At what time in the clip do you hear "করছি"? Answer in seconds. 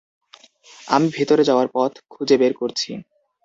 2.53-2.91